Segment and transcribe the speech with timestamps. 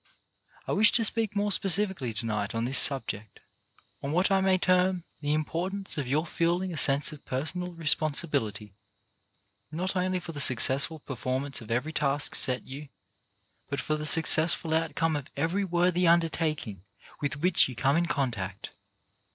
[0.67, 3.39] I wish to speak more specifically to night on this subject—
[4.03, 7.73] on what I may term the im portance of your feeling a sense of personal
[7.73, 8.73] re sponsibility
[9.71, 12.89] not only for the successful perform ance of every task set you,
[13.69, 16.83] but for the successful outcome of every worthy undertaking
[17.21, 18.71] with which you come in contact.